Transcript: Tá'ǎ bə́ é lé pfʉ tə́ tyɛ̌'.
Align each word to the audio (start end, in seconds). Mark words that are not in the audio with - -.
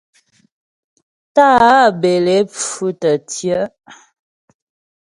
Tá'ǎ 1.35 1.75
bə́ 1.99 2.13
é 2.17 2.23
lé 2.25 2.35
pfʉ 2.51 2.87
tə́ 3.01 3.15
tyɛ̌'. 3.29 3.65